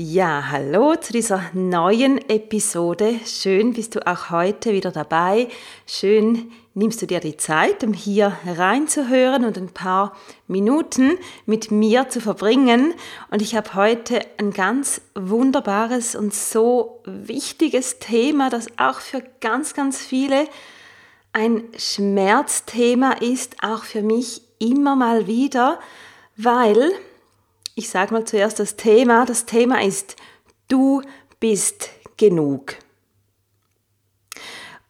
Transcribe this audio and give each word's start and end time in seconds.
Ja, 0.00 0.50
hallo 0.52 0.94
zu 0.94 1.12
dieser 1.12 1.50
neuen 1.54 2.18
Episode. 2.30 3.18
Schön 3.26 3.72
bist 3.72 3.96
du 3.96 4.06
auch 4.06 4.30
heute 4.30 4.72
wieder 4.72 4.92
dabei. 4.92 5.48
Schön 5.86 6.52
nimmst 6.74 7.02
du 7.02 7.06
dir 7.06 7.18
die 7.18 7.36
Zeit, 7.36 7.82
um 7.82 7.92
hier 7.92 8.38
reinzuhören 8.46 9.44
und 9.44 9.58
ein 9.58 9.74
paar 9.74 10.16
Minuten 10.46 11.18
mit 11.46 11.72
mir 11.72 12.08
zu 12.10 12.20
verbringen. 12.20 12.94
Und 13.32 13.42
ich 13.42 13.56
habe 13.56 13.74
heute 13.74 14.20
ein 14.38 14.52
ganz 14.52 15.00
wunderbares 15.16 16.14
und 16.14 16.32
so 16.32 17.02
wichtiges 17.04 17.98
Thema, 17.98 18.50
das 18.50 18.68
auch 18.76 19.00
für 19.00 19.20
ganz, 19.40 19.74
ganz 19.74 19.98
viele 19.98 20.46
ein 21.32 21.64
Schmerzthema 21.76 23.14
ist, 23.14 23.56
auch 23.64 23.82
für 23.82 24.02
mich 24.02 24.42
immer 24.60 24.94
mal 24.94 25.26
wieder, 25.26 25.80
weil 26.36 26.92
ich 27.78 27.88
sage 27.90 28.12
mal 28.12 28.24
zuerst 28.24 28.58
das 28.58 28.74
Thema. 28.74 29.24
Das 29.24 29.46
Thema 29.46 29.80
ist, 29.84 30.16
du 30.66 31.00
bist 31.38 31.90
genug. 32.16 32.74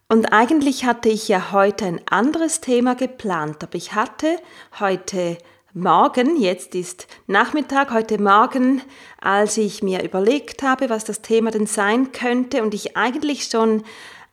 Und 0.08 0.32
eigentlich 0.32 0.86
hatte 0.86 1.10
ich 1.10 1.28
ja 1.28 1.52
heute 1.52 1.84
ein 1.84 2.00
anderes 2.08 2.62
Thema 2.62 2.94
geplant, 2.94 3.62
aber 3.62 3.74
ich 3.74 3.94
hatte 3.94 4.38
heute 4.80 5.36
Morgen, 5.74 6.40
jetzt 6.40 6.74
ist 6.74 7.06
Nachmittag, 7.26 7.90
heute 7.90 8.18
Morgen, 8.18 8.80
als 9.20 9.58
ich 9.58 9.82
mir 9.82 10.02
überlegt 10.02 10.62
habe, 10.62 10.88
was 10.88 11.04
das 11.04 11.20
Thema 11.20 11.50
denn 11.50 11.66
sein 11.66 12.12
könnte 12.12 12.62
und 12.62 12.72
ich 12.72 12.96
eigentlich 12.96 13.44
schon 13.44 13.84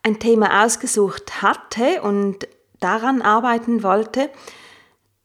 ein 0.02 0.18
Thema 0.18 0.64
ausgesucht 0.64 1.42
hatte 1.42 2.00
und 2.00 2.48
daran 2.80 3.20
arbeiten 3.20 3.82
wollte, 3.82 4.30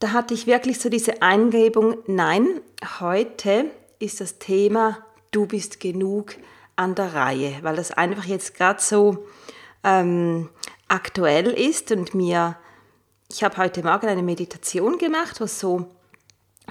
da 0.02 0.14
hatte 0.14 0.34
ich 0.34 0.48
wirklich 0.48 0.80
so 0.80 0.90
diese 0.90 1.22
Eingebung, 1.22 1.98
nein, 2.08 2.60
heute 3.00 3.70
ist 4.00 4.20
das 4.20 4.40
Thema 4.40 4.98
Du 5.30 5.46
bist 5.46 5.80
genug 5.80 6.36
an 6.76 6.96
der 6.96 7.14
Reihe, 7.14 7.60
weil 7.62 7.76
das 7.76 7.92
einfach 7.92 8.26
jetzt 8.26 8.56
gerade 8.56 8.82
so 8.82 9.26
ähm, 9.84 10.50
aktuell 10.88 11.48
ist 11.52 11.92
und 11.92 12.16
mir, 12.16 12.58
ich 13.32 13.44
habe 13.44 13.58
heute 13.58 13.84
Morgen 13.84 14.08
eine 14.08 14.23
Meditation 14.23 14.98
gemacht, 14.98 15.40
wo 15.40 15.44
es 15.44 15.60
so 15.60 15.86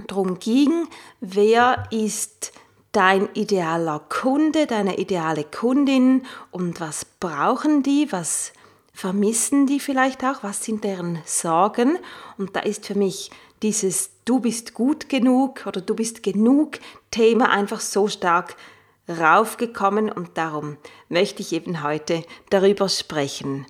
darum 0.09 0.41
ging, 0.41 0.89
wer 1.21 1.85
ist 1.91 2.53
dein 2.91 3.29
idealer 3.35 4.01
Kunde, 4.09 4.67
deine 4.67 4.99
ideale 4.99 5.45
Kundin 5.45 6.27
und 6.51 6.81
was 6.81 7.05
brauchen 7.05 7.85
die, 7.85 8.11
was 8.11 8.53
vermissen 8.93 9.67
die 9.67 9.81
vielleicht 9.81 10.25
auch, 10.25 10.43
was 10.43 10.65
sind 10.65 10.84
deren 10.84 11.21
Sorgen 11.25 11.99
und 12.39 12.56
da 12.56 12.61
ist 12.61 12.87
für 12.87 12.97
mich 12.97 13.31
dieses 13.62 14.11
Du 14.25 14.41
bist 14.41 14.75
gut 14.75 15.09
genug 15.09 15.67
oder 15.67 15.81
Du 15.81 15.95
bist 15.95 16.23
genug 16.23 16.78
Thema 17.11 17.51
einfach 17.51 17.81
so 17.81 18.09
stark 18.09 18.56
raufgekommen 19.09 20.11
und 20.11 20.39
darum 20.39 20.77
möchte 21.09 21.43
ich 21.43 21.53
eben 21.53 21.83
heute 21.83 22.25
darüber 22.51 22.89
sprechen. 22.89 23.67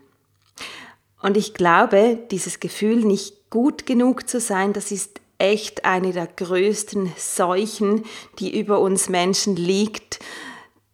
Und 1.23 1.37
ich 1.37 1.55
glaube, 1.55 2.19
dieses 2.31 2.61
Gefühl, 2.61 3.05
nicht 3.05 3.51
gut 3.51 3.87
genug 3.87 4.29
zu 4.29 4.41
sein, 4.41 4.73
das 4.73 4.91
ist 4.91 5.21
echt 5.39 5.85
eine 5.85 6.13
der 6.13 6.27
größten 6.27 7.13
Seuchen, 7.17 8.05
die 8.39 8.59
über 8.59 8.81
uns 8.81 9.09
Menschen 9.09 9.57
liegt. 9.57 10.19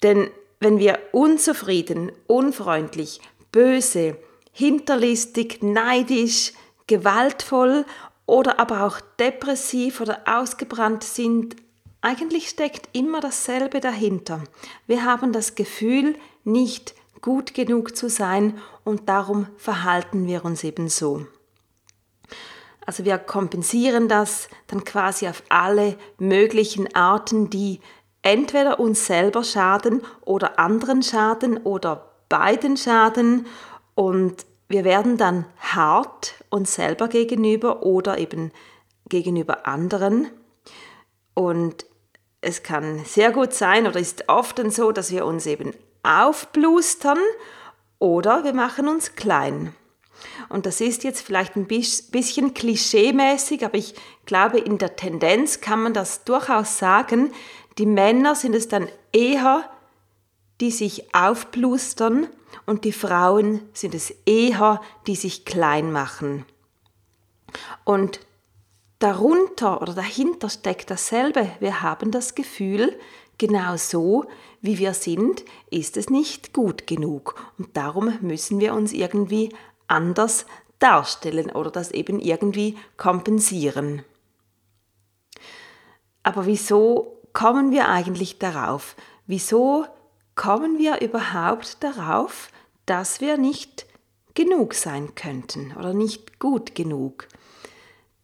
Denn 0.02 0.30
wenn 0.60 0.78
wir 0.78 0.98
unzufrieden, 1.12 2.12
unfreundlich, 2.26 3.20
böse, 3.56 4.18
hinterlistig, 4.52 5.62
neidisch, 5.62 6.52
gewaltvoll 6.86 7.86
oder 8.26 8.60
aber 8.60 8.84
auch 8.84 9.00
depressiv 9.18 10.02
oder 10.02 10.24
ausgebrannt 10.26 11.02
sind, 11.04 11.56
eigentlich 12.02 12.50
steckt 12.50 12.94
immer 12.94 13.20
dasselbe 13.20 13.80
dahinter. 13.80 14.44
Wir 14.86 15.06
haben 15.06 15.32
das 15.32 15.54
Gefühl, 15.54 16.16
nicht 16.44 16.94
gut 17.22 17.54
genug 17.54 17.96
zu 17.96 18.10
sein 18.10 18.58
und 18.84 19.08
darum 19.08 19.46
verhalten 19.56 20.26
wir 20.26 20.44
uns 20.44 20.62
eben 20.62 20.90
so. 20.90 21.26
Also 22.84 23.06
wir 23.06 23.16
kompensieren 23.16 24.06
das 24.06 24.50
dann 24.66 24.84
quasi 24.84 25.28
auf 25.28 25.42
alle 25.48 25.96
möglichen 26.18 26.94
Arten, 26.94 27.48
die 27.48 27.80
entweder 28.20 28.78
uns 28.78 29.06
selber 29.06 29.42
schaden 29.42 30.02
oder 30.20 30.58
anderen 30.58 31.02
schaden 31.02 31.56
oder 31.56 32.15
beiden 32.28 32.76
schaden 32.76 33.46
und 33.94 34.46
wir 34.68 34.84
werden 34.84 35.16
dann 35.16 35.46
hart 35.58 36.34
uns 36.50 36.74
selber 36.74 37.08
gegenüber 37.08 37.82
oder 37.84 38.18
eben 38.18 38.52
gegenüber 39.08 39.66
anderen. 39.66 40.28
Und 41.34 41.86
es 42.40 42.62
kann 42.62 43.04
sehr 43.04 43.30
gut 43.30 43.52
sein 43.52 43.86
oder 43.86 44.00
ist 44.00 44.28
oft 44.28 44.60
so, 44.72 44.92
dass 44.92 45.12
wir 45.12 45.24
uns 45.24 45.46
eben 45.46 45.72
aufblustern 46.02 47.18
oder 47.98 48.44
wir 48.44 48.52
machen 48.52 48.88
uns 48.88 49.14
klein. 49.14 49.74
Und 50.48 50.66
das 50.66 50.80
ist 50.80 51.04
jetzt 51.04 51.20
vielleicht 51.20 51.56
ein 51.56 51.66
bisschen 51.66 52.54
klischeemäßig, 52.54 53.64
aber 53.64 53.76
ich 53.76 53.94
glaube, 54.24 54.58
in 54.58 54.78
der 54.78 54.96
Tendenz 54.96 55.60
kann 55.60 55.82
man 55.82 55.92
das 55.92 56.24
durchaus 56.24 56.78
sagen. 56.78 57.32
Die 57.78 57.86
Männer 57.86 58.34
sind 58.34 58.54
es 58.54 58.68
dann 58.68 58.88
eher, 59.12 59.68
die 60.60 60.70
sich 60.70 61.14
aufblustern 61.14 62.28
und 62.64 62.84
die 62.84 62.92
Frauen 62.92 63.60
sind 63.72 63.94
es 63.94 64.10
eher, 64.24 64.80
die 65.06 65.16
sich 65.16 65.44
klein 65.44 65.92
machen. 65.92 66.44
Und 67.84 68.20
darunter 68.98 69.82
oder 69.82 69.94
dahinter 69.94 70.48
steckt 70.48 70.90
dasselbe. 70.90 71.48
Wir 71.60 71.82
haben 71.82 72.10
das 72.10 72.34
Gefühl, 72.34 72.98
genau 73.38 73.76
so 73.76 74.24
wie 74.62 74.78
wir 74.78 74.94
sind, 74.94 75.44
ist 75.70 75.96
es 75.96 76.10
nicht 76.10 76.52
gut 76.52 76.86
genug. 76.86 77.52
Und 77.58 77.76
darum 77.76 78.18
müssen 78.20 78.58
wir 78.58 78.74
uns 78.74 78.92
irgendwie 78.92 79.54
anders 79.86 80.46
darstellen 80.78 81.50
oder 81.50 81.70
das 81.70 81.90
eben 81.90 82.18
irgendwie 82.20 82.76
kompensieren. 82.96 84.02
Aber 86.22 86.46
wieso 86.46 87.20
kommen 87.32 87.70
wir 87.70 87.88
eigentlich 87.88 88.38
darauf? 88.38 88.96
Wieso 89.26 89.86
kommen 90.36 90.78
wir 90.78 91.00
überhaupt 91.00 91.82
darauf, 91.82 92.50
dass 92.84 93.20
wir 93.20 93.36
nicht 93.36 93.86
genug 94.34 94.74
sein 94.74 95.14
könnten 95.14 95.74
oder 95.76 95.92
nicht 95.92 96.38
gut 96.38 96.74
genug? 96.74 97.26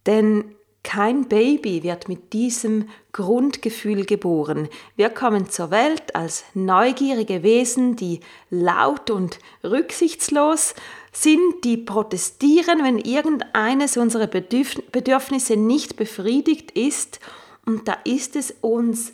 Denn 0.05 0.55
kein 0.83 1.29
Baby 1.29 1.81
wird 1.83 2.09
mit 2.09 2.33
diesem 2.33 2.89
Grundgefühl 3.13 4.05
geboren. 4.05 4.67
Wir 4.97 5.09
kommen 5.09 5.49
zur 5.49 5.71
Welt 5.71 6.13
als 6.13 6.43
neugierige 6.53 7.41
Wesen, 7.41 7.95
die 7.95 8.19
laut 8.49 9.09
und 9.09 9.39
rücksichtslos 9.63 10.75
sind, 11.13 11.63
die 11.63 11.77
protestieren, 11.77 12.83
wenn 12.83 12.97
irgendeines 12.97 13.95
unserer 13.95 14.27
Bedürfnisse 14.27 15.55
nicht 15.55 15.95
befriedigt 15.95 16.71
ist. 16.71 17.21
Und 17.65 17.87
da 17.87 17.97
ist 18.03 18.35
es 18.35 18.53
uns 18.59 19.13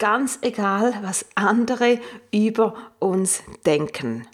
ganz 0.00 0.40
egal, 0.42 0.98
was 1.02 1.24
andere 1.36 2.00
über 2.32 2.74
uns 2.98 3.44
denken. 3.64 4.26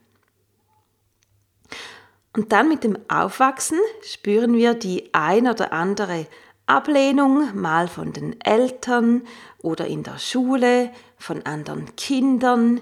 Und 2.34 2.52
dann 2.52 2.68
mit 2.68 2.84
dem 2.84 2.98
Aufwachsen 3.08 3.78
spüren 4.02 4.54
wir 4.54 4.74
die 4.74 5.12
ein 5.12 5.48
oder 5.48 5.72
andere 5.72 6.26
Ablehnung, 6.66 7.54
mal 7.54 7.88
von 7.88 8.12
den 8.12 8.40
Eltern 8.40 9.22
oder 9.58 9.86
in 9.86 10.02
der 10.02 10.18
Schule, 10.18 10.90
von 11.18 11.44
anderen 11.44 11.94
Kindern. 11.96 12.80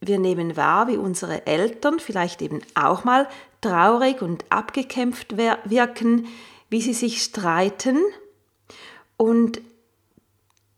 Wir 0.00 0.18
nehmen 0.18 0.56
wahr, 0.56 0.88
wie 0.88 0.96
unsere 0.96 1.46
Eltern 1.46 2.00
vielleicht 2.00 2.42
eben 2.42 2.60
auch 2.74 3.04
mal 3.04 3.28
traurig 3.60 4.22
und 4.22 4.44
abgekämpft 4.50 5.36
wirken, 5.36 6.26
wie 6.68 6.80
sie 6.80 6.94
sich 6.94 7.22
streiten 7.22 7.98
und 9.16 9.60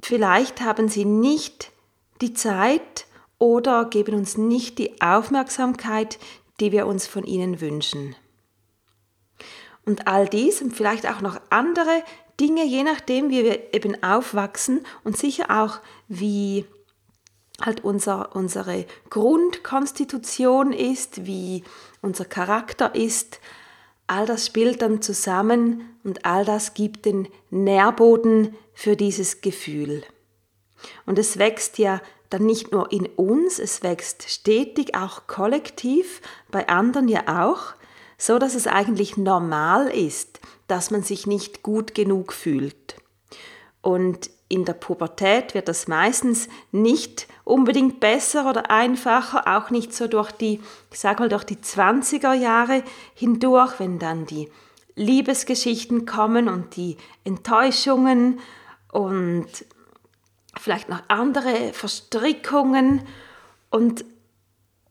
Vielleicht 0.03 0.61
haben 0.61 0.89
sie 0.89 1.05
nicht 1.05 1.71
die 2.21 2.35
Zeit 2.35 3.07
oder 3.39 3.85
geben 3.85 4.17
uns 4.17 4.37
nicht 4.37 4.79
die 4.79 5.01
Aufmerksamkeit, 5.01 6.19
die 6.61 6.73
wir 6.73 6.87
uns 6.87 7.07
von 7.07 7.25
ihnen 7.25 7.61
wünschen. 7.61 8.17
Und 9.85 10.07
all 10.07 10.29
dies 10.29 10.61
und 10.61 10.77
vielleicht 10.77 11.09
auch 11.09 11.21
noch 11.21 11.41
andere 11.51 12.03
Dinge, 12.39 12.65
je 12.65 12.83
nachdem, 12.83 13.31
wie 13.31 13.45
wir 13.45 13.75
eben 13.75 14.03
aufwachsen 14.03 14.85
und 15.05 15.17
sicher 15.17 15.63
auch, 15.63 15.81
wie 16.09 16.67
halt 17.61 17.85
unser, 17.85 18.35
unsere 18.35 18.87
Grundkonstitution 19.11 20.73
ist, 20.73 21.27
wie 21.27 21.63
unser 22.01 22.25
Charakter 22.25 22.95
ist, 22.95 23.41
all 24.13 24.27
das 24.27 24.45
spielt 24.45 24.83
dann 24.83 25.01
zusammen 25.01 25.97
und 26.05 26.27
all 26.27 26.45
das 26.45 26.75
gibt 26.75 27.07
den 27.07 27.29
Nährboden 27.49 28.55
für 28.75 28.95
dieses 28.95 29.41
Gefühl. 29.41 30.03
Und 31.07 31.19
es 31.19 31.39
wächst 31.39 31.79
ja 31.79 32.03
dann 32.29 32.45
nicht 32.45 32.73
nur 32.73 32.93
in 32.93 33.07
uns, 33.07 33.59
es 33.59 33.83
wächst 33.83 34.29
stetig 34.29 34.95
auch 34.95 35.27
kollektiv, 35.27 36.21
bei 36.51 36.69
anderen 36.69 37.09
ja 37.09 37.47
auch, 37.47 37.73
so 38.19 38.39
dass 38.39 38.55
es 38.55 38.67
eigentlich 38.67 39.17
normal 39.17 39.89
ist, 39.89 40.41
dass 40.67 40.91
man 40.91 41.03
sich 41.03 41.27
nicht 41.27 41.63
gut 41.63 41.95
genug 41.95 42.35
fühlt. 42.35 42.97
Und 43.81 44.29
in 44.53 44.67
der 44.67 44.75
Pubertät 44.75 45.55
wird 45.55 45.67
das 45.67 45.89
meistens 45.89 46.47
nicht 46.73 47.27
unbedingt 47.43 48.01
besser 48.01 48.49
oder 48.49 48.71
einfacher, 48.71 49.47
auch 49.57 49.71
nicht 49.71 49.95
so 49.95 50.09
durch 50.09 50.31
die, 50.31 50.61
ich 50.91 51.01
sag 51.01 51.21
mal, 51.21 51.31
durch 51.31 51.45
die 51.45 51.57
20er 51.57 52.35
Jahre 52.35 52.83
hindurch, 53.15 53.81
wenn 53.81 53.99
dann 53.99 54.27
die 54.27 54.51
Liebesgeschichten 54.95 56.05
kommen 56.05 56.51
und 56.51 56.77
die 56.77 56.99
Enttäuschungen 57.25 58.41
und 58.93 59.47
vielleicht 60.61 60.91
noch 60.91 61.01
andere 61.09 61.73
Verstrickungen. 61.73 63.07
Und 63.71 64.05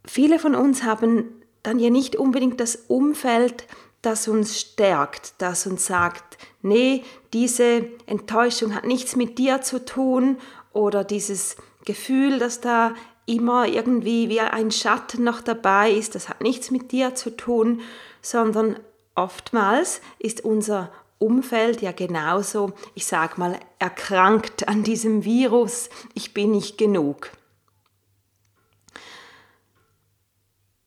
viele 0.04 0.40
von 0.40 0.56
uns 0.56 0.82
haben 0.82 1.26
dann 1.62 1.78
ja 1.78 1.92
nicht 1.92 2.16
unbedingt 2.16 2.60
das 2.60 2.76
Umfeld, 2.88 3.68
das 4.02 4.28
uns 4.28 4.60
stärkt, 4.60 5.36
das 5.38 5.68
uns 5.68 5.86
sagt, 5.86 6.38
nee, 6.62 7.04
diese 7.34 7.86
Enttäuschung 8.08 8.74
hat 8.74 8.86
nichts 8.86 9.16
mit 9.16 9.38
dir 9.38 9.62
zu 9.62 9.86
tun 9.86 10.38
oder 10.74 11.04
dieses 11.04 11.56
Gefühl, 11.86 12.40
dass 12.40 12.62
da 12.62 12.94
immer 13.26 13.68
irgendwie 13.68 14.30
wie 14.30 14.40
ein 14.40 14.72
Schatten 14.72 15.24
noch 15.24 15.42
dabei 15.42 15.92
ist, 15.92 16.16
das 16.16 16.30
hat 16.30 16.42
nichts 16.42 16.72
mit 16.72 16.92
dir 16.92 17.16
zu 17.16 17.36
tun, 17.36 17.82
sondern 18.22 18.80
oftmals 19.16 20.02
ist 20.20 20.44
unser 20.44 20.92
Umfeld 21.20 21.82
ja 21.82 21.92
genauso, 21.92 22.74
ich 22.96 23.06
sag 23.06 23.38
mal, 23.38 23.60
erkrankt 23.78 24.68
an 24.68 24.84
diesem 24.84 25.24
Virus, 25.24 25.90
ich 26.16 26.34
bin 26.34 26.52
nicht 26.52 26.80
genug. 26.80 27.30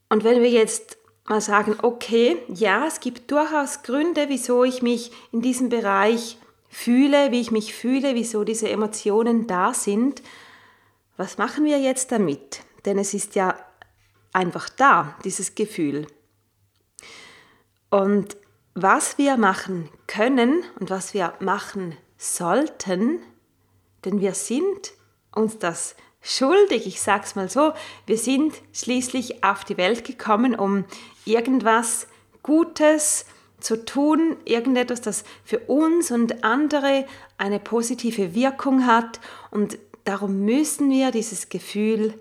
Und 0.09 0.25
wenn 0.25 0.43
wir 0.43 0.51
jetzt 0.51 0.99
mal 1.27 1.41
sagen, 1.41 1.77
okay, 1.83 2.37
ja, 2.49 2.87
es 2.87 3.01
gibt 3.01 3.31
durchaus 3.31 3.83
Gründe, 3.83 4.29
wieso 4.29 4.65
ich 4.65 4.83
mich 4.83 5.11
in 5.33 5.41
diesem 5.41 5.69
Bereich 5.69 6.39
fühle, 6.69 7.31
wie 7.31 7.41
ich 7.41 7.51
mich 7.51 7.75
fühle, 7.75 8.15
wieso 8.15 8.45
diese 8.45 8.69
Emotionen 8.69 9.47
da 9.47 9.73
sind. 9.73 10.23
Was 11.17 11.39
machen 11.39 11.65
wir 11.65 11.79
jetzt 11.79 12.13
damit? 12.13 12.61
Denn 12.85 12.99
es 12.99 13.15
ist 13.15 13.37
ja 13.37 13.57
einfach 14.33 14.69
da, 14.69 15.17
dieses 15.25 15.55
Gefühl. 15.55 16.07
Und 17.91 18.37
was 18.75 19.19
wir 19.19 19.37
machen 19.37 19.89
können 20.09 20.65
und 20.81 20.91
was 20.91 21.15
wir 21.15 21.35
machen 21.39 21.97
sollten, 22.19 23.21
denn 24.05 24.21
wir 24.21 24.35
sind 24.35 24.93
uns 25.33 25.59
das 25.59 25.95
schuldig, 26.21 26.87
ich 26.87 27.01
sag's 27.01 27.37
mal 27.37 27.49
so, 27.49 27.73
wir 28.07 28.19
sind 28.19 28.55
schließlich 28.73 29.45
auf 29.45 29.65
die 29.65 29.77
Welt 29.77 30.05
gekommen, 30.05 30.57
um 30.57 30.85
irgendwas 31.25 32.07
Gutes 32.43 33.27
zu 33.61 33.85
tun, 33.85 34.37
irgendetwas, 34.45 35.01
das 35.01 35.25
für 35.45 35.59
uns 35.61 36.11
und 36.11 36.45
andere 36.45 37.07
eine 37.39 37.59
positive 37.59 38.35
Wirkung 38.35 38.87
hat 38.87 39.21
und 39.51 39.79
darum 40.05 40.45
müssen 40.45 40.91
wir 40.91 41.11
dieses 41.11 41.49
Gefühl 41.49 42.15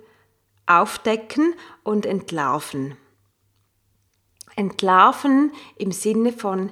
aufdecken 0.66 1.54
und 1.84 2.06
entlarven. 2.06 2.96
Entlarven 4.56 5.52
im 5.78 5.92
Sinne 5.92 6.32
von, 6.32 6.72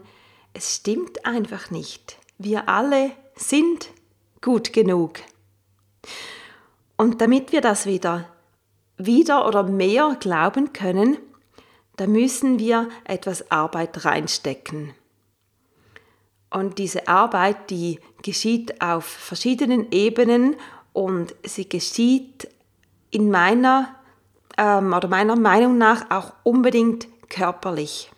es 0.54 0.76
stimmt 0.76 1.26
einfach 1.26 1.72
nicht. 1.72 2.18
Wir 2.38 2.70
alle 2.70 3.12
sind 3.36 3.90
gut 4.42 4.74
genug. 4.74 5.20
Und 6.98 7.22
damit 7.22 7.52
wir 7.52 7.62
das 7.62 7.86
wieder, 7.86 8.30
wieder 8.98 9.48
oder 9.48 9.64
mehr 9.64 10.16
glauben 10.20 10.74
können, 10.74 11.18
da 11.98 12.08
müssen 12.08 12.60
wir 12.60 12.90
etwas 13.04 13.52
Arbeit 13.52 14.06
reinstecken. 14.06 14.94
Und 16.50 16.80
diese 16.80 17.08
Arbeit, 17.08 17.70
die 17.70 18.00
geschieht 18.22 18.82
auf 18.82 19.06
verschiedenen 19.06 19.92
Ebenen 19.92 20.56
und 20.94 21.34
sie 21.44 21.68
geschieht 21.68 22.50
in 23.10 23.32
meiner 23.32 23.96
ähm, 24.58 24.94
oder 24.94 25.08
meiner 25.08 25.36
Meinung 25.38 25.78
nach 25.78 26.12
auch 26.12 26.34
unbedingt 26.44 27.08
körperlich. 27.30 28.12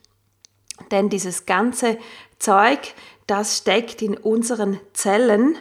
Denn 0.92 1.10
dieses 1.10 1.46
ganze 1.46 1.98
Zeug, 2.40 2.80
das 3.28 3.58
steckt 3.60 4.02
in 4.02 4.18
unseren 4.18 4.80
Zellen. 4.94 5.58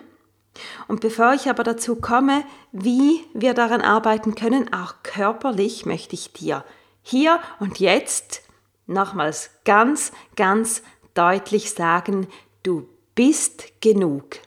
Und 0.88 1.00
bevor 1.00 1.34
ich 1.34 1.48
aber 1.48 1.62
dazu 1.62 1.96
komme, 1.96 2.44
wie 2.72 3.24
wir 3.34 3.54
daran 3.54 3.80
arbeiten 3.80 4.34
können, 4.34 4.72
auch 4.72 4.94
körperlich, 5.02 5.86
möchte 5.86 6.14
ich 6.14 6.32
dir 6.32 6.64
hier 7.02 7.40
und 7.60 7.80
jetzt 7.80 8.42
nochmals 8.86 9.50
ganz, 9.64 10.12
ganz 10.36 10.82
deutlich 11.14 11.70
sagen, 11.70 12.26
du 12.62 12.88
bist 13.14 13.80
genug. 13.80 14.38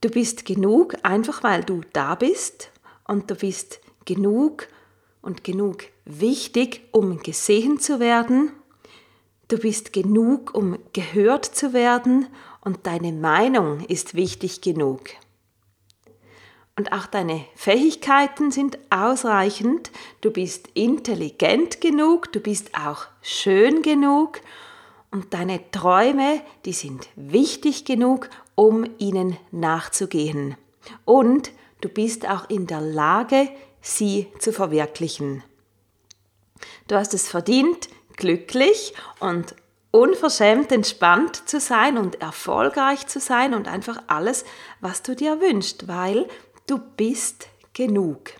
Du 0.00 0.08
bist 0.08 0.46
genug, 0.46 0.96
einfach 1.02 1.42
weil 1.42 1.62
du 1.62 1.82
da 1.92 2.14
bist 2.14 2.70
und 3.06 3.30
du 3.30 3.34
bist 3.34 3.80
genug 4.06 4.68
und 5.20 5.44
genug 5.44 5.84
wichtig, 6.04 6.88
um 6.92 7.22
gesehen 7.22 7.78
zu 7.78 8.00
werden. 8.00 8.52
Du 9.48 9.58
bist 9.58 9.92
genug, 9.92 10.54
um 10.54 10.78
gehört 10.92 11.44
zu 11.44 11.72
werden 11.72 12.28
und 12.60 12.86
deine 12.86 13.12
Meinung 13.12 13.84
ist 13.86 14.14
wichtig 14.14 14.60
genug 14.62 15.10
und 16.80 16.92
auch 16.94 17.04
deine 17.04 17.44
Fähigkeiten 17.56 18.50
sind 18.50 18.78
ausreichend, 18.88 19.90
du 20.22 20.30
bist 20.30 20.68
intelligent 20.72 21.82
genug, 21.82 22.32
du 22.32 22.40
bist 22.40 22.70
auch 22.74 23.04
schön 23.20 23.82
genug 23.82 24.40
und 25.10 25.34
deine 25.34 25.60
Träume, 25.72 26.40
die 26.64 26.72
sind 26.72 27.10
wichtig 27.16 27.84
genug, 27.84 28.30
um 28.54 28.86
ihnen 28.96 29.36
nachzugehen. 29.50 30.56
Und 31.04 31.50
du 31.82 31.90
bist 31.90 32.26
auch 32.26 32.48
in 32.48 32.66
der 32.66 32.80
Lage, 32.80 33.50
sie 33.82 34.28
zu 34.38 34.50
verwirklichen. 34.50 35.42
Du 36.88 36.94
hast 36.94 37.12
es 37.12 37.28
verdient, 37.28 37.90
glücklich 38.16 38.94
und 39.18 39.54
unverschämt 39.90 40.70
entspannt 40.70 41.48
zu 41.48 41.58
sein 41.58 41.98
und 41.98 42.20
erfolgreich 42.20 43.06
zu 43.06 43.18
sein 43.18 43.54
und 43.54 43.66
einfach 43.66 44.02
alles, 44.06 44.44
was 44.80 45.02
du 45.02 45.16
dir 45.16 45.40
wünschst, 45.40 45.88
weil 45.88 46.28
Du 46.70 46.78
bist 46.78 47.48
genug. 47.72 48.30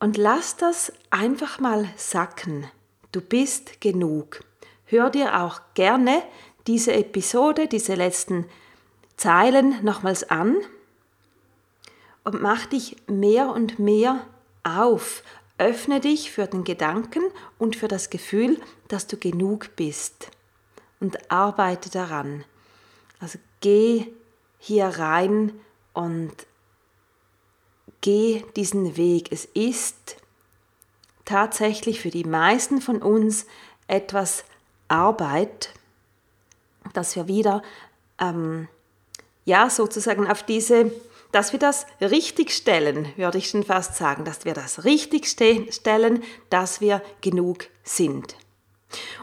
Und 0.00 0.16
lass 0.16 0.56
das 0.56 0.90
einfach 1.10 1.60
mal 1.60 1.86
sacken. 1.94 2.66
Du 3.12 3.20
bist 3.20 3.78
genug. 3.82 4.42
Hör 4.86 5.10
dir 5.10 5.42
auch 5.42 5.60
gerne 5.74 6.22
diese 6.66 6.94
Episode, 6.94 7.68
diese 7.68 7.96
letzten 7.96 8.46
Zeilen 9.18 9.84
nochmals 9.84 10.30
an 10.30 10.56
und 12.24 12.40
mach 12.40 12.64
dich 12.64 12.96
mehr 13.06 13.50
und 13.50 13.78
mehr 13.78 14.26
auf. 14.64 15.22
Öffne 15.58 16.00
dich 16.00 16.30
für 16.30 16.46
den 16.46 16.64
Gedanken 16.64 17.24
und 17.58 17.76
für 17.76 17.88
das 17.88 18.08
Gefühl, 18.08 18.58
dass 18.88 19.06
du 19.06 19.18
genug 19.18 19.76
bist. 19.76 20.30
Und 20.98 21.30
arbeite 21.30 21.90
daran. 21.90 22.46
Also 23.20 23.38
geh 23.60 24.06
hier 24.58 24.86
rein 24.86 25.52
und 25.92 26.32
geh 28.00 28.44
diesen 28.56 28.96
Weg. 28.96 29.32
Es 29.32 29.44
ist 29.44 30.16
tatsächlich 31.24 32.00
für 32.00 32.10
die 32.10 32.24
meisten 32.24 32.80
von 32.80 33.02
uns 33.02 33.46
etwas 33.86 34.44
Arbeit, 34.88 35.74
dass 36.94 37.16
wir 37.16 37.28
wieder, 37.28 37.62
ähm, 38.18 38.68
ja, 39.44 39.68
sozusagen 39.70 40.26
auf 40.26 40.42
diese, 40.42 40.90
dass 41.32 41.52
wir 41.52 41.58
das 41.58 41.86
richtig 42.00 42.52
stellen, 42.52 43.12
würde 43.16 43.38
ich 43.38 43.50
schon 43.50 43.64
fast 43.64 43.96
sagen, 43.96 44.24
dass 44.24 44.44
wir 44.44 44.54
das 44.54 44.84
richtig 44.84 45.26
stellen, 45.26 46.22
dass 46.48 46.80
wir 46.80 47.02
genug 47.20 47.66
sind. 47.84 48.36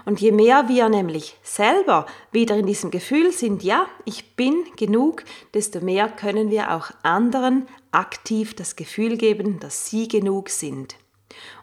Und 0.06 0.22
je 0.22 0.32
mehr 0.32 0.68
wir 0.68 0.90
nämlich 0.90 1.38
selber 1.42 2.06
wieder 2.32 2.56
in 2.56 2.68
diesem 2.68 2.92
Gefühl 2.92 3.32
sind, 3.32 3.64
ja, 3.64 3.88
ich 4.06 4.36
bin 4.36 4.64
genug, 4.76 5.24
desto 5.54 5.82
mehr 5.82 6.08
können 6.08 6.52
wir 6.52 6.72
auch 6.76 6.92
anderen 7.02 7.68
aktiv 7.92 8.56
das 8.56 8.76
Gefühl 8.76 9.18
geben, 9.18 9.60
dass 9.60 9.88
sie 9.88 10.08
genug 10.08 10.50
sind. 10.50 10.96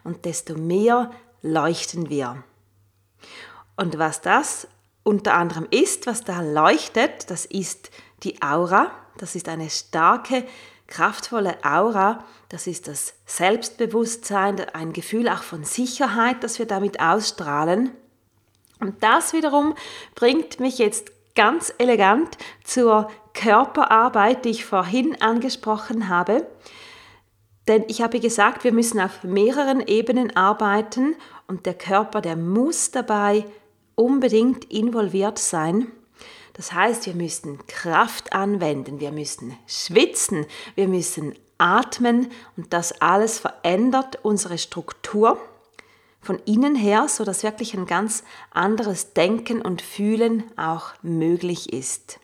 Und 0.03 0.25
desto 0.25 0.55
mehr 0.55 1.11
leuchten 1.41 2.09
wir. 2.09 2.43
Und 3.77 3.97
was 3.97 4.21
das 4.21 4.67
unter 5.03 5.35
anderem 5.35 5.67
ist, 5.69 6.07
was 6.07 6.23
da 6.23 6.41
leuchtet, 6.41 7.29
das 7.29 7.45
ist 7.45 7.91
die 8.23 8.41
Aura, 8.41 8.91
das 9.17 9.35
ist 9.35 9.47
eine 9.47 9.69
starke 9.69 10.45
kraftvolle 10.87 11.57
Aura, 11.63 12.23
das 12.49 12.67
ist 12.67 12.87
das 12.87 13.15
Selbstbewusstsein, 13.25 14.59
ein 14.73 14.93
Gefühl 14.93 15.29
auch 15.29 15.43
von 15.43 15.63
Sicherheit, 15.63 16.43
das 16.43 16.59
wir 16.59 16.65
damit 16.65 16.99
ausstrahlen. 16.99 17.91
Und 18.79 19.01
das 19.01 19.33
wiederum 19.33 19.75
bringt 20.13 20.59
mich 20.59 20.77
jetzt 20.77 21.11
ganz 21.35 21.73
elegant 21.77 22.37
zur 22.63 23.09
Körperarbeit, 23.33 24.45
die 24.45 24.49
ich 24.49 24.65
vorhin 24.65 25.19
angesprochen 25.21 26.09
habe. 26.09 26.45
Denn 27.67 27.85
ich 27.87 28.01
habe 28.01 28.19
gesagt, 28.19 28.63
wir 28.63 28.73
müssen 28.73 28.99
auf 28.99 29.23
mehreren 29.23 29.79
Ebenen 29.79 30.35
arbeiten 30.35 31.15
und 31.47 31.65
der 31.65 31.73
Körper, 31.73 32.21
der 32.21 32.35
muss 32.35 32.91
dabei 32.91 33.45
unbedingt 33.95 34.65
involviert 34.65 35.39
sein. 35.39 35.91
Das 36.53 36.71
heißt, 36.71 37.07
wir 37.07 37.15
müssen 37.15 37.65
Kraft 37.67 38.33
anwenden, 38.33 38.99
wir 38.99 39.11
müssen 39.11 39.57
schwitzen, 39.67 40.45
wir 40.75 40.87
müssen 40.87 41.35
atmen 41.57 42.31
und 42.57 42.73
das 42.73 43.01
alles 43.01 43.39
verändert 43.39 44.19
unsere 44.23 44.57
Struktur 44.57 45.39
von 46.21 46.39
innen 46.45 46.75
her, 46.75 47.07
so 47.09 47.23
dass 47.23 47.43
wirklich 47.43 47.73
ein 47.73 47.85
ganz 47.85 48.23
anderes 48.51 49.13
Denken 49.13 49.61
und 49.61 49.81
Fühlen 49.81 50.43
auch 50.57 50.93
möglich 51.01 51.73
ist. 51.73 52.19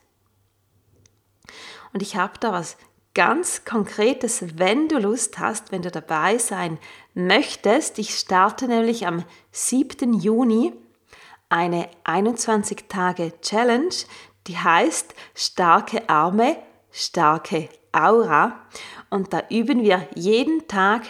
Und 1.92 2.02
ich 2.02 2.16
habe 2.16 2.34
da 2.40 2.52
was 2.52 2.76
ganz 3.14 3.64
Konkretes, 3.64 4.58
wenn 4.58 4.88
du 4.88 4.98
Lust 4.98 5.38
hast, 5.38 5.72
wenn 5.72 5.82
du 5.82 5.90
dabei 5.90 6.38
sein 6.38 6.78
möchtest. 7.14 7.98
Ich 7.98 8.16
starte 8.16 8.68
nämlich 8.68 9.06
am 9.06 9.24
7. 9.50 10.14
Juni 10.14 10.72
eine 11.50 11.88
21 12.04 12.88
Tage 12.88 13.32
Challenge, 13.42 13.94
die 14.46 14.56
heißt 14.56 15.14
starke 15.34 16.08
Arme, 16.08 16.56
starke 16.90 17.68
Aura. 17.92 18.62
Und 19.10 19.32
da 19.32 19.42
üben 19.50 19.82
wir 19.82 20.08
jeden 20.14 20.66
Tag 20.68 21.02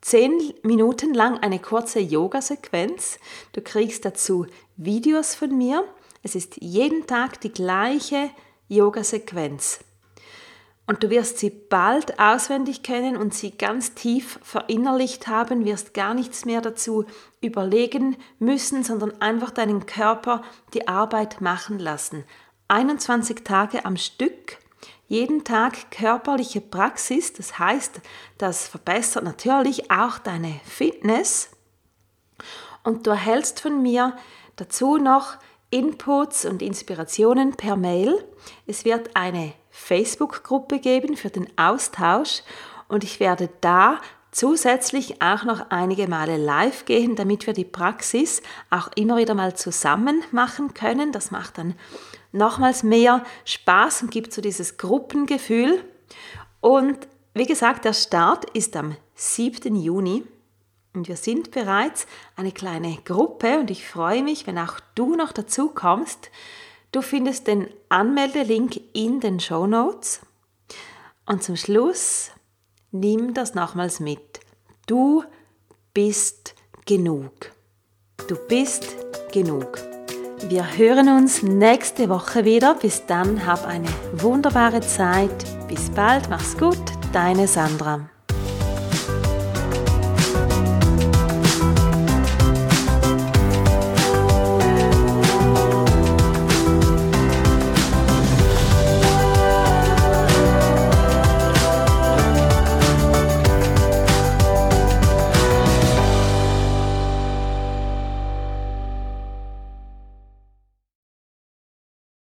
10 0.00 0.54
Minuten 0.62 1.12
lang 1.12 1.38
eine 1.38 1.58
kurze 1.58 2.00
Yoga-Sequenz. 2.00 3.18
Du 3.52 3.60
kriegst 3.60 4.04
dazu 4.04 4.46
Videos 4.76 5.34
von 5.34 5.56
mir. 5.58 5.84
Es 6.22 6.34
ist 6.34 6.56
jeden 6.60 7.06
Tag 7.06 7.40
die 7.40 7.52
gleiche 7.52 8.30
Yoga-Sequenz. 8.68 9.80
Und 10.88 11.02
du 11.02 11.10
wirst 11.10 11.36
sie 11.36 11.50
bald 11.50 12.18
auswendig 12.18 12.82
kennen 12.82 13.18
und 13.18 13.34
sie 13.34 13.50
ganz 13.50 13.92
tief 13.92 14.40
verinnerlicht 14.42 15.26
haben, 15.26 15.66
wirst 15.66 15.92
gar 15.92 16.14
nichts 16.14 16.46
mehr 16.46 16.62
dazu 16.62 17.04
überlegen 17.42 18.16
müssen, 18.38 18.82
sondern 18.82 19.20
einfach 19.20 19.50
deinen 19.50 19.84
Körper 19.84 20.40
die 20.72 20.88
Arbeit 20.88 21.42
machen 21.42 21.78
lassen. 21.78 22.24
21 22.68 23.44
Tage 23.44 23.84
am 23.84 23.98
Stück, 23.98 24.56
jeden 25.08 25.44
Tag 25.44 25.90
körperliche 25.90 26.62
Praxis, 26.62 27.34
das 27.34 27.58
heißt, 27.58 28.00
das 28.38 28.66
verbessert 28.66 29.24
natürlich 29.24 29.90
auch 29.90 30.16
deine 30.16 30.58
Fitness. 30.64 31.50
Und 32.82 33.06
du 33.06 33.10
erhältst 33.10 33.60
von 33.60 33.82
mir 33.82 34.16
dazu 34.56 34.96
noch 34.96 35.36
Inputs 35.68 36.46
und 36.46 36.62
Inspirationen 36.62 37.56
per 37.56 37.76
Mail. 37.76 38.24
Es 38.66 38.86
wird 38.86 39.14
eine 39.14 39.52
Facebook-Gruppe 39.78 40.80
geben 40.80 41.16
für 41.16 41.30
den 41.30 41.48
Austausch 41.56 42.42
und 42.88 43.04
ich 43.04 43.20
werde 43.20 43.48
da 43.60 44.00
zusätzlich 44.30 45.22
auch 45.22 45.44
noch 45.44 45.70
einige 45.70 46.08
Male 46.08 46.36
live 46.36 46.84
gehen, 46.84 47.16
damit 47.16 47.46
wir 47.46 47.54
die 47.54 47.64
Praxis 47.64 48.42
auch 48.70 48.88
immer 48.96 49.16
wieder 49.16 49.34
mal 49.34 49.56
zusammen 49.56 50.22
machen 50.30 50.74
können. 50.74 51.12
Das 51.12 51.30
macht 51.30 51.58
dann 51.58 51.74
nochmals 52.32 52.82
mehr 52.82 53.24
Spaß 53.44 54.02
und 54.02 54.10
gibt 54.10 54.32
so 54.32 54.42
dieses 54.42 54.76
Gruppengefühl. 54.76 55.82
Und 56.60 57.08
wie 57.34 57.46
gesagt, 57.46 57.84
der 57.84 57.94
Start 57.94 58.50
ist 58.50 58.76
am 58.76 58.96
7. 59.14 59.74
Juni 59.74 60.24
und 60.92 61.08
wir 61.08 61.16
sind 61.16 61.50
bereits 61.50 62.06
eine 62.36 62.52
kleine 62.52 62.98
Gruppe 63.04 63.58
und 63.58 63.70
ich 63.70 63.86
freue 63.86 64.22
mich, 64.22 64.46
wenn 64.46 64.58
auch 64.58 64.80
du 64.94 65.14
noch 65.14 65.32
dazu 65.32 65.70
kommst. 65.70 66.30
Du 66.92 67.02
findest 67.02 67.46
den 67.46 67.68
Anmeldelink 67.88 68.80
in 68.94 69.20
den 69.20 69.40
Show 69.40 69.66
Notes. 69.66 70.20
Und 71.26 71.42
zum 71.42 71.56
Schluss 71.56 72.30
nimm 72.90 73.34
das 73.34 73.54
nochmals 73.54 74.00
mit. 74.00 74.40
Du 74.86 75.22
bist 75.92 76.54
genug. 76.86 77.52
Du 78.26 78.36
bist 78.48 78.96
genug. 79.32 79.78
Wir 80.48 80.78
hören 80.78 81.08
uns 81.08 81.42
nächste 81.42 82.08
Woche 82.08 82.44
wieder. 82.44 82.74
Bis 82.74 83.04
dann, 83.06 83.44
hab 83.44 83.66
eine 83.66 83.88
wunderbare 84.14 84.80
Zeit. 84.80 85.44
Bis 85.68 85.90
bald, 85.90 86.30
mach's 86.30 86.56
gut, 86.56 86.78
deine 87.12 87.46
Sandra. 87.46 88.08